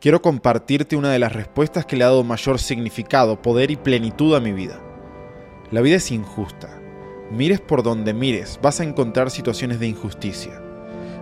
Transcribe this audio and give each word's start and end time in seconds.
quiero 0.00 0.20
compartirte 0.20 0.96
una 0.96 1.10
de 1.10 1.18
las 1.18 1.32
respuestas 1.32 1.86
que 1.86 1.96
le 1.96 2.04
ha 2.04 2.08
dado 2.08 2.24
mayor 2.24 2.58
significado, 2.58 3.40
poder 3.40 3.70
y 3.70 3.76
plenitud 3.76 4.34
a 4.34 4.40
mi 4.40 4.52
vida. 4.52 4.80
La 5.70 5.80
vida 5.80 5.96
es 5.96 6.10
injusta. 6.10 6.68
Mires 7.30 7.60
por 7.60 7.82
donde 7.82 8.14
mires, 8.14 8.60
vas 8.62 8.80
a 8.80 8.84
encontrar 8.84 9.30
situaciones 9.30 9.80
de 9.80 9.88
injusticia. 9.88 10.62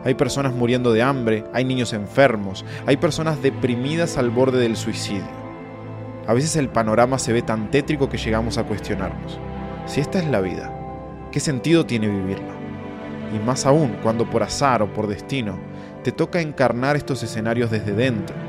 Hay 0.05 0.15
personas 0.15 0.53
muriendo 0.53 0.93
de 0.93 1.03
hambre, 1.03 1.45
hay 1.55 1.65
niños 1.65 1.95
enfermos, 1.95 2.65
hay 2.85 2.99
personas 2.99 3.41
deprimidas 3.41 4.19
al 4.19 4.29
borde 4.29 4.59
del 4.59 4.77
suicidio. 4.77 5.45
A 6.27 6.35
veces 6.35 6.57
el 6.57 6.69
panorama 6.69 7.19
se 7.19 7.33
ve 7.33 7.41
tan 7.41 7.71
tétrico 7.71 8.09
que 8.09 8.19
llegamos 8.19 8.59
a 8.59 8.65
cuestionarnos. 8.65 9.39
Si 9.87 10.01
esta 10.01 10.19
es 10.19 10.27
la 10.27 10.41
vida, 10.41 10.71
¿qué 11.33 11.41
sentido 11.41 11.87
tiene 11.87 12.09
vivirla? 12.09 12.55
Y 13.35 13.39
más 13.39 13.65
aún 13.65 13.97
cuando 14.03 14.29
por 14.29 14.43
azar 14.43 14.83
o 14.83 14.93
por 14.93 15.07
destino 15.07 15.59
te 16.03 16.13
toca 16.13 16.43
encarnar 16.43 16.97
estos 16.97 17.23
escenarios 17.23 17.71
desde 17.71 17.93
dentro. 17.93 18.44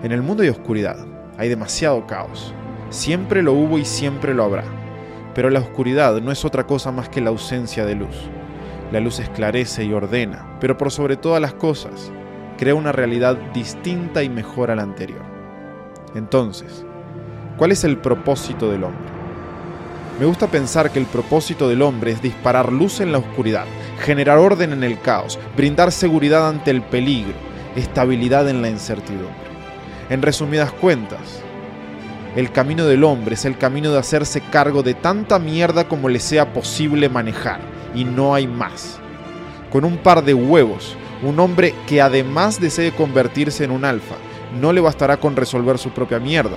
En 0.00 0.12
el 0.12 0.22
mundo 0.22 0.44
hay 0.44 0.48
oscuridad, 0.48 0.96
hay 1.38 1.48
demasiado 1.48 2.06
caos. 2.06 2.54
Siempre 2.90 3.42
lo 3.42 3.52
hubo 3.52 3.78
y 3.78 3.84
siempre 3.84 4.32
lo 4.32 4.44
habrá. 4.44 4.62
Pero 5.34 5.50
la 5.50 5.58
oscuridad 5.58 6.20
no 6.20 6.30
es 6.30 6.44
otra 6.44 6.68
cosa 6.68 6.92
más 6.92 7.08
que 7.08 7.20
la 7.20 7.30
ausencia 7.30 7.84
de 7.84 7.96
luz. 7.96 8.16
La 8.92 9.00
luz 9.00 9.18
esclarece 9.18 9.84
y 9.84 9.92
ordena, 9.92 10.56
pero 10.60 10.78
por 10.78 10.92
sobre 10.92 11.16
todas 11.16 11.42
las 11.42 11.52
cosas, 11.54 12.12
crea 12.56 12.76
una 12.76 12.92
realidad 12.92 13.36
distinta 13.52 14.22
y 14.22 14.28
mejor 14.28 14.70
a 14.70 14.76
la 14.76 14.82
anterior. 14.82 15.22
Entonces, 16.14 16.86
¿cuál 17.56 17.72
es 17.72 17.82
el 17.82 17.98
propósito 17.98 18.70
del 18.70 18.84
hombre? 18.84 19.10
Me 20.20 20.26
gusta 20.26 20.46
pensar 20.46 20.92
que 20.92 21.00
el 21.00 21.06
propósito 21.06 21.68
del 21.68 21.82
hombre 21.82 22.12
es 22.12 22.22
disparar 22.22 22.72
luz 22.72 23.00
en 23.00 23.10
la 23.10 23.18
oscuridad, 23.18 23.66
generar 24.04 24.38
orden 24.38 24.72
en 24.72 24.84
el 24.84 25.00
caos, 25.00 25.40
brindar 25.56 25.90
seguridad 25.90 26.48
ante 26.48 26.70
el 26.70 26.82
peligro, 26.82 27.34
estabilidad 27.74 28.48
en 28.48 28.62
la 28.62 28.70
incertidumbre. 28.70 29.47
En 30.10 30.22
resumidas 30.22 30.72
cuentas, 30.72 31.42
el 32.34 32.50
camino 32.50 32.86
del 32.86 33.04
hombre 33.04 33.34
es 33.34 33.44
el 33.44 33.58
camino 33.58 33.92
de 33.92 33.98
hacerse 33.98 34.40
cargo 34.40 34.82
de 34.82 34.94
tanta 34.94 35.38
mierda 35.38 35.86
como 35.86 36.08
le 36.08 36.18
sea 36.18 36.54
posible 36.54 37.10
manejar, 37.10 37.60
y 37.94 38.04
no 38.04 38.34
hay 38.34 38.46
más. 38.46 38.98
Con 39.70 39.84
un 39.84 39.98
par 39.98 40.24
de 40.24 40.32
huevos, 40.32 40.96
un 41.22 41.38
hombre 41.40 41.74
que 41.86 42.00
además 42.00 42.58
desee 42.58 42.92
convertirse 42.92 43.64
en 43.64 43.70
un 43.70 43.84
alfa, 43.84 44.14
no 44.58 44.72
le 44.72 44.80
bastará 44.80 45.18
con 45.18 45.36
resolver 45.36 45.76
su 45.76 45.90
propia 45.90 46.18
mierda. 46.18 46.56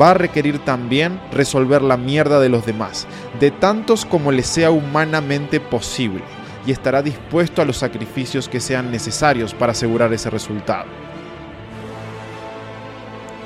Va 0.00 0.10
a 0.10 0.14
requerir 0.14 0.60
también 0.60 1.20
resolver 1.32 1.82
la 1.82 1.96
mierda 1.96 2.38
de 2.38 2.48
los 2.48 2.64
demás, 2.64 3.08
de 3.40 3.50
tantos 3.50 4.04
como 4.04 4.30
le 4.30 4.44
sea 4.44 4.70
humanamente 4.70 5.58
posible, 5.58 6.22
y 6.64 6.70
estará 6.70 7.02
dispuesto 7.02 7.60
a 7.60 7.64
los 7.64 7.78
sacrificios 7.78 8.48
que 8.48 8.60
sean 8.60 8.92
necesarios 8.92 9.52
para 9.52 9.72
asegurar 9.72 10.12
ese 10.12 10.30
resultado. 10.30 11.07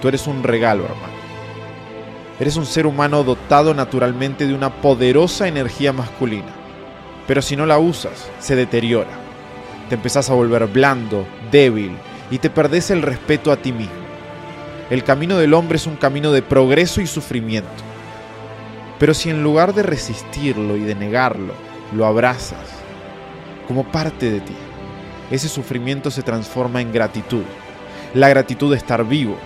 Tú 0.03 0.08
eres 0.08 0.27
un 0.27 0.42
regalo, 0.42 0.83
hermano. 0.84 1.14
Eres 2.41 2.56
un 2.56 2.67
ser 2.67 2.89
humano 2.89 3.22
dotado 3.22 3.72
naturalmente 3.72 4.48
de 4.48 4.53
una 4.53 4.83
poderosa 4.83 5.47
energía 5.47 5.92
masculina. 5.92 6.53
Pero 7.28 7.41
si 7.41 7.55
no 7.55 7.67
la 7.67 7.78
usas, 7.78 8.28
se 8.41 8.56
deteriora. 8.56 9.12
Te 9.89 9.95
empezás 9.95 10.28
a 10.28 10.34
volver 10.34 10.67
blando, 10.67 11.25
débil 11.53 11.92
y 12.33 12.39
te 12.39 12.50
perdés 12.50 12.91
el 12.91 13.03
respeto 13.03 13.53
a 13.53 13.58
ti 13.58 13.70
mismo. 13.70 13.95
El 14.91 15.05
camino 15.05 15.39
del 15.39 15.55
hombre 15.55 15.77
es 15.77 15.86
un 15.86 15.95
camino 15.95 16.33
de 16.33 16.42
progreso 16.42 17.00
y 17.00 17.06
sufrimiento. 17.06 17.70
Pero 18.98 19.14
si 19.14 19.30
en 19.30 19.45
lugar 19.45 19.73
de 19.73 19.84
resistirlo 19.84 20.77
y 20.77 20.80
de 20.80 20.97
negarlo, 20.97 21.55
lo 21.95 22.06
abrazas 22.06 22.73
como 23.69 23.84
parte 23.84 24.33
de 24.33 24.41
ti, 24.41 24.56
ese 25.30 25.48
sufrimiento 25.48 26.11
se 26.11 26.23
transforma 26.25 26.80
en 26.80 26.92
gratitud. 26.92 27.45
La 28.14 28.28
gratitud 28.28 28.73
de 28.73 28.78
estar 28.78 29.06
vivo, 29.06 29.39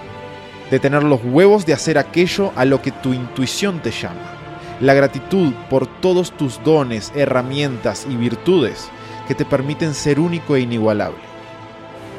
de 0.71 0.81
tener 0.81 1.05
los 1.05 1.21
huevos 1.25 1.65
de 1.65 1.73
hacer 1.73 1.99
aquello 1.99 2.53
a 2.57 2.65
lo 2.65 2.83
que 2.83 2.91
tu 2.91 3.13
intuición 3.13 3.81
te 3.81 3.91
llama. 3.91 4.33
La 4.81 4.95
gratitud 4.95 5.53
por 5.71 5.87
todos 5.87 6.33
tus 6.33 6.63
dones, 6.63 7.13
herramientas 7.15 8.07
y 8.11 8.17
virtudes 8.17 8.89
que 9.29 9.35
te 9.35 9.45
permiten 9.45 9.95
ser 9.95 10.21
único 10.21 10.57
e 10.57 10.61
inigualable. 10.61 11.19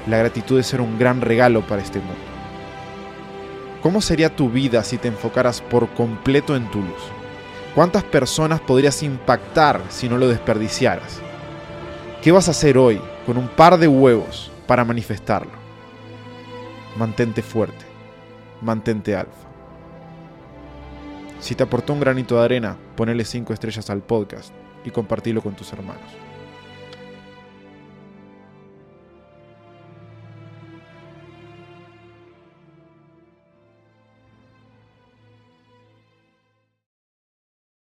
La 0.07 0.17
gratitud 0.17 0.59
es 0.59 0.67
ser 0.67 0.81
un 0.81 0.97
gran 0.97 1.21
regalo 1.21 1.61
para 1.61 1.81
este 1.81 1.99
mundo. 1.99 2.15
¿Cómo 3.83 4.01
sería 4.01 4.35
tu 4.35 4.49
vida 4.49 4.83
si 4.83 4.97
te 4.97 5.07
enfocaras 5.07 5.61
por 5.61 5.89
completo 5.89 6.55
en 6.55 6.69
tu 6.71 6.79
luz? 6.79 7.01
¿Cuántas 7.75 8.03
personas 8.03 8.59
podrías 8.59 9.03
impactar 9.03 9.81
si 9.89 10.09
no 10.09 10.17
lo 10.17 10.27
desperdiciaras? 10.27 11.19
¿Qué 12.23 12.31
vas 12.31 12.47
a 12.47 12.51
hacer 12.51 12.77
hoy 12.77 12.99
con 13.25 13.37
un 13.37 13.47
par 13.47 13.77
de 13.77 13.87
huevos 13.87 14.51
para 14.65 14.83
manifestarlo? 14.83 15.51
Mantente 16.97 17.43
fuerte 17.43 17.96
mantente 18.61 19.15
alfa. 19.15 19.47
Si 21.39 21.55
te 21.55 21.63
aportó 21.63 21.93
un 21.93 21.99
granito 21.99 22.37
de 22.37 22.45
arena, 22.45 22.77
ponele 22.95 23.23
5 23.23 23.53
estrellas 23.53 23.89
al 23.89 24.01
podcast 24.01 24.51
y 24.83 24.91
compartilo 24.91 25.41
con 25.41 25.55
tus 25.55 25.71
hermanos. 25.73 26.11